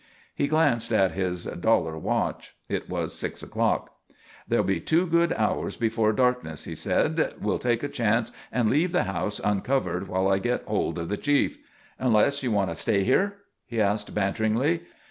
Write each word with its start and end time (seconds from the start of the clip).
He 0.33 0.47
glanced 0.47 0.91
at 0.91 1.11
his 1.11 1.43
dollar 1.43 1.95
watch. 1.95 2.55
It 2.67 2.89
was 2.89 3.13
six 3.13 3.43
o'clock. 3.43 3.97
"There'll 4.47 4.65
be 4.65 4.79
two 4.79 5.05
good 5.05 5.31
hours 5.33 5.77
before 5.77 6.11
darkness," 6.11 6.63
he 6.63 6.73
said. 6.73 7.35
"We'll 7.39 7.59
take 7.59 7.83
a 7.83 7.87
chance 7.87 8.31
and 8.51 8.67
leave 8.67 8.93
the 8.93 9.03
house 9.03 9.39
uncovered 9.43 10.07
while 10.07 10.27
I 10.27 10.39
get 10.39 10.63
hold 10.63 10.97
of 10.97 11.07
the 11.09 11.17
chief. 11.17 11.59
Unless 11.99 12.41
you 12.41 12.51
want 12.51 12.71
to 12.71 12.75
stay 12.75 13.03
here?" 13.03 13.37
he 13.67 13.79
asked 13.79 14.15
banteringly. 14.15 14.81